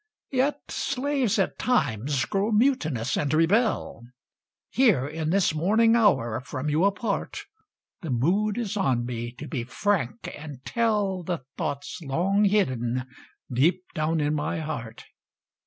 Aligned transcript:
Yet 0.31 0.61
slaves, 0.71 1.37
at 1.37 1.59
times, 1.59 2.25
grow 2.25 2.51
mutinous 2.51 3.15
and 3.15 3.31
rebel. 3.31 4.01
Here 4.71 5.05
in 5.05 5.29
this 5.29 5.53
morning 5.53 5.95
hour, 5.95 6.39
from 6.39 6.69
you 6.69 6.85
apart, 6.85 7.43
The 8.01 8.09
mood 8.09 8.57
is 8.57 8.75
on 8.75 9.05
me 9.05 9.31
to 9.33 9.47
be 9.47 9.63
frank 9.63 10.33
and 10.35 10.65
tell 10.65 11.21
The 11.21 11.43
thoughts 11.55 11.99
long 12.01 12.45
hidden 12.45 13.05
deep 13.53 13.83
down 13.93 14.19
in 14.21 14.33
my 14.33 14.59
heart. 14.61 15.03